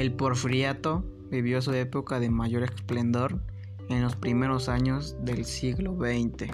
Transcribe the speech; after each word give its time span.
El 0.00 0.12
porfiriato 0.12 1.04
vivió 1.30 1.60
su 1.60 1.74
época 1.74 2.20
de 2.20 2.30
mayor 2.30 2.62
esplendor 2.62 3.38
en 3.90 4.00
los 4.00 4.16
primeros 4.16 4.70
años 4.70 5.14
del 5.20 5.44
siglo 5.44 5.94
XX. 5.94 6.50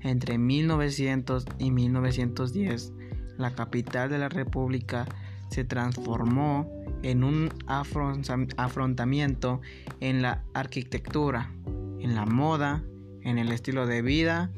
Entre 0.00 0.38
1900 0.38 1.44
y 1.60 1.70
1910, 1.70 2.94
la 3.36 3.54
capital 3.54 4.10
de 4.10 4.18
la 4.18 4.28
República 4.28 5.06
se 5.50 5.62
transformó 5.62 6.68
en 7.04 7.22
un 7.22 7.48
afrontamiento 7.68 9.60
en 10.00 10.20
la 10.20 10.42
arquitectura, 10.52 11.52
en 12.00 12.16
la 12.16 12.26
moda, 12.26 12.82
en 13.22 13.38
el 13.38 13.52
estilo 13.52 13.86
de 13.86 14.02
vida. 14.02 14.50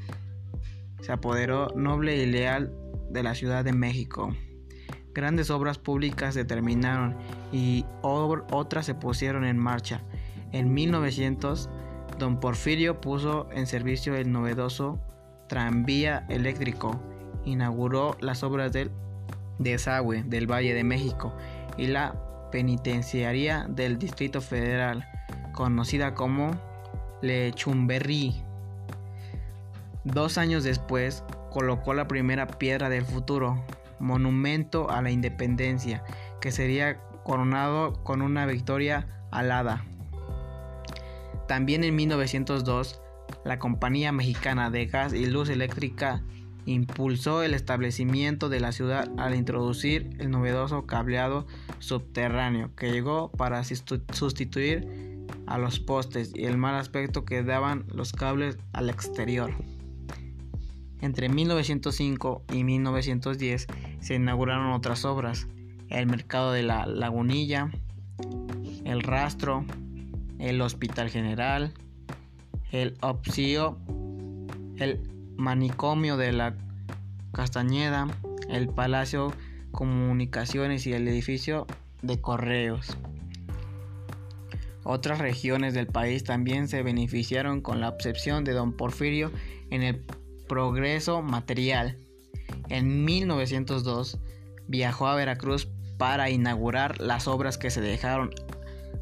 Se 1.03 1.13
apoderó 1.13 1.69
noble 1.77 2.17
y 2.17 2.25
leal 2.25 2.73
de 3.11 3.23
la 3.23 3.35
Ciudad 3.35 3.63
de 3.63 3.75
México. 3.75 4.35
Grandes 5.15 5.51
obras 5.51 5.79
públicas 5.79 6.35
se 6.35 6.45
terminaron 6.45 7.17
y 7.53 7.85
otras 8.03 8.87
se 8.87 8.95
pusieron 8.95 9.45
en 9.45 9.59
marcha. 9.59 10.03
En 10.53 10.73
1900, 10.73 11.69
don 12.19 12.39
Porfirio 12.39 13.01
puso 13.01 13.49
en 13.53 13.67
servicio 13.67 14.15
el 14.15 14.31
novedoso 14.31 15.01
tranvía 15.49 16.27
eléctrico, 16.29 17.01
inauguró 17.45 18.17
las 18.21 18.45
obras 18.45 18.73
del 18.73 18.91
desagüe 19.59 20.23
del 20.23 20.51
Valle 20.51 20.75
de 20.75 20.85
México 20.85 21.35
y 21.77 21.89
la 21.89 22.15
penitenciaría 22.53 23.67
del 23.69 23.99
Distrito 23.99 24.41
Federal, 24.41 25.09
conocida 25.53 26.15
como 26.15 26.53
Lechumberri. 27.21 28.43
Dos 30.05 30.39
años 30.39 30.65
después, 30.65 31.25
colocó 31.51 31.95
la 31.95 32.07
primera 32.07 32.47
piedra 32.47 32.89
del 32.89 33.05
futuro, 33.05 33.63
monumento 34.01 34.91
a 34.91 35.03
la 35.03 35.11
independencia, 35.11 36.03
que 36.41 36.51
sería 36.51 37.01
coronado 37.23 38.03
con 38.03 38.23
una 38.23 38.47
victoria 38.47 39.07
alada. 39.31 39.85
También 41.47 41.85
en 41.85 41.95
1902, 41.97 43.01
la 43.45 43.59
Compañía 43.59 44.13
Mexicana 44.13 44.71
de 44.71 44.87
Gas 44.87 45.13
y 45.13 45.27
Luz 45.27 45.49
Eléctrica 45.49 46.23
impulsó 46.67 47.43
el 47.43 47.55
establecimiento 47.55 48.49
de 48.49 48.61
la 48.61 48.73
ciudad 48.73 49.11
al 49.19 49.35
introducir 49.35 50.11
el 50.19 50.31
novedoso 50.31 50.87
cableado 50.87 51.47
subterráneo 51.79 52.75
que 52.77 52.93
llegó 52.93 53.31
para 53.31 53.63
sustituir 53.65 55.27
a 55.47 55.59
los 55.59 55.81
postes 55.81 56.33
y 56.35 56.45
el 56.45 56.59
mal 56.59 56.75
aspecto 56.75 57.25
que 57.25 57.43
daban 57.43 57.85
los 57.93 58.13
cables 58.13 58.59
al 58.73 58.91
exterior. 58.91 59.53
Entre 61.01 61.29
1905 61.29 62.43
y 62.53 62.65
1910 62.65 63.67
se 64.01 64.15
inauguraron 64.15 64.73
otras 64.73 65.05
obras, 65.05 65.47
el 65.89 66.07
mercado 66.07 66.53
de 66.53 66.63
la 66.63 66.87
Lagunilla, 66.87 67.71
el 68.85 69.03
rastro, 69.03 69.65
el 70.39 70.61
Hospital 70.61 71.11
General, 71.11 71.73
el 72.71 72.97
Opsio, 73.01 73.79
el 74.77 75.01
manicomio 75.37 76.17
de 76.17 76.33
la 76.33 76.55
Castañeda, 77.33 78.09
el 78.49 78.69
Palacio 78.69 79.33
Comunicaciones 79.71 80.87
y 80.87 80.93
el 80.93 81.07
edificio 81.09 81.67
de 82.03 82.21
Correos. 82.21 82.97
Otras 84.83 85.19
regiones 85.19 85.75
del 85.75 85.87
país 85.87 86.25
también 86.25 86.67
se 86.67 86.83
beneficiaron 86.83 87.61
con 87.61 87.81
la 87.81 87.89
obsesión 87.89 88.45
de 88.45 88.53
don 88.53 88.73
Porfirio 88.73 89.31
en 89.71 89.83
el 89.83 90.03
progreso 90.51 91.23
material. 91.23 91.97
En 92.71 93.05
1902 93.05 94.19
viajó 94.67 95.07
a 95.07 95.15
Veracruz 95.15 95.69
para 95.97 96.29
inaugurar 96.29 97.01
las 97.01 97.29
obras 97.29 97.57
que 97.57 97.71
se 97.71 97.81
dejaron 97.81 98.31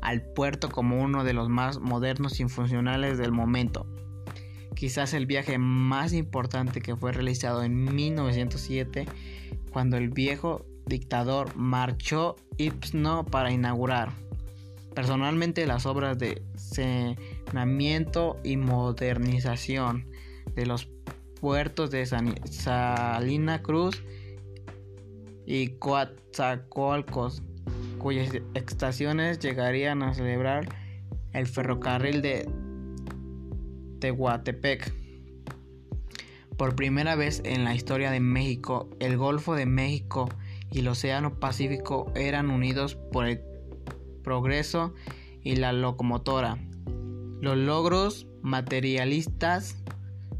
al 0.02 0.20
puerto 0.20 0.68
como 0.68 1.02
uno 1.02 1.24
de 1.24 1.32
los 1.32 1.48
más 1.48 1.80
modernos 1.80 2.38
y 2.40 2.44
funcionales 2.50 3.16
del 3.16 3.32
momento. 3.32 3.86
Quizás 4.74 5.14
el 5.14 5.24
viaje 5.24 5.56
más 5.56 6.12
importante 6.12 6.82
que 6.82 6.94
fue 6.94 7.12
realizado 7.12 7.62
en 7.62 7.82
1907 7.94 9.06
cuando 9.72 9.96
el 9.96 10.10
viejo 10.10 10.66
dictador 10.84 11.56
marchó 11.56 12.36
Ipsno 12.58 13.24
para 13.24 13.50
inaugurar 13.52 14.12
personalmente 14.94 15.66
las 15.66 15.86
obras 15.86 16.18
de 16.18 16.42
saneamiento 16.56 18.38
y 18.44 18.58
modernización 18.58 20.06
de 20.54 20.66
los 20.66 20.88
puertos 21.40 21.90
de 21.90 22.06
Salina 22.06 23.62
Cruz 23.62 24.02
y 25.46 25.68
Coatzacoalcos 25.78 27.42
cuyas 27.98 28.30
estaciones 28.54 29.38
llegarían 29.38 30.02
a 30.02 30.14
celebrar 30.14 30.68
el 31.32 31.46
ferrocarril 31.46 32.22
de 32.22 32.48
Tehuantepec. 34.00 34.92
Por 36.56 36.74
primera 36.74 37.14
vez 37.14 37.40
en 37.44 37.64
la 37.64 37.74
historia 37.74 38.10
de 38.10 38.20
México, 38.20 38.88
el 38.98 39.16
Golfo 39.16 39.54
de 39.54 39.66
México 39.66 40.28
y 40.70 40.80
el 40.80 40.88
Océano 40.88 41.38
Pacífico 41.38 42.12
eran 42.14 42.50
unidos 42.50 42.96
por 43.12 43.26
el 43.26 43.40
progreso 44.22 44.94
y 45.42 45.56
la 45.56 45.72
locomotora. 45.72 46.58
Los 47.40 47.56
logros 47.56 48.26
materialistas 48.42 49.76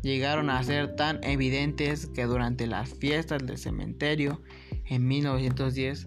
llegaron 0.02 0.50
a 0.50 0.62
ser 0.62 0.96
tan 0.96 1.22
evidentes 1.24 2.06
que 2.06 2.24
durante 2.24 2.66
las 2.66 2.90
fiestas 2.90 3.46
del 3.46 3.58
cementerio 3.58 4.40
en 4.86 5.06
1910 5.06 6.06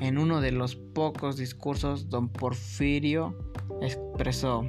en 0.00 0.18
uno 0.18 0.40
de 0.40 0.52
los 0.52 0.76
pocos 0.76 1.36
discursos, 1.36 2.10
don 2.10 2.28
Porfirio 2.28 3.34
expresó, 3.80 4.64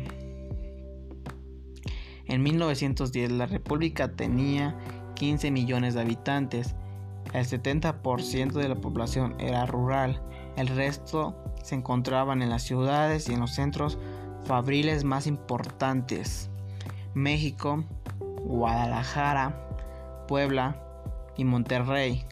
en 2.27 2.43
1910 2.43 3.31
la 3.31 3.45
República 3.45 4.11
tenía 4.11 4.77
15 5.15 5.51
millones 5.51 5.93
de 5.93 6.01
habitantes, 6.01 6.75
el 7.33 7.45
70% 7.45 8.53
de 8.53 8.69
la 8.69 8.75
población 8.75 9.35
era 9.39 9.65
rural, 9.65 10.21
el 10.55 10.67
resto 10.67 11.35
se 11.63 11.75
encontraban 11.75 12.41
en 12.41 12.49
las 12.49 12.63
ciudades 12.63 13.29
y 13.29 13.33
en 13.33 13.39
los 13.39 13.53
centros 13.53 13.97
fabriles 14.45 15.03
más 15.03 15.27
importantes, 15.27 16.49
México, 17.13 17.83
Guadalajara, 18.41 19.67
Puebla 20.27 20.75
y 21.35 21.43
Monterrey. 21.43 22.25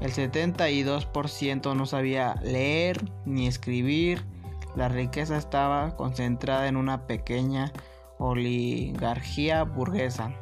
El 0.00 0.12
72% 0.12 1.74
no 1.74 1.86
sabía 1.86 2.34
leer 2.42 3.10
ni 3.24 3.46
escribir. 3.46 4.24
La 4.74 4.88
riqueza 4.88 5.38
estaba 5.38 5.96
concentrada 5.96 6.68
en 6.68 6.76
una 6.76 7.06
pequeña 7.06 7.72
oligarquía 8.18 9.62
burguesa, 9.62 10.34